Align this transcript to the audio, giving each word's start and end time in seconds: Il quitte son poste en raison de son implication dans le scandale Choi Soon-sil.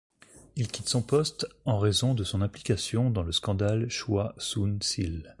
Il 0.55 0.67
quitte 0.71 0.89
son 0.89 1.03
poste 1.03 1.45
en 1.63 1.77
raison 1.77 2.15
de 2.15 2.23
son 2.23 2.41
implication 2.41 3.11
dans 3.11 3.21
le 3.21 3.31
scandale 3.31 3.87
Choi 3.91 4.33
Soon-sil. 4.39 5.29